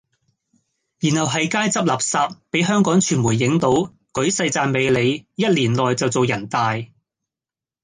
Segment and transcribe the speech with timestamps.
[0.97, 3.69] 然後係街執垃圾比香港傳媒影到，
[4.13, 6.75] 舉世讚美你，一年內就做人大。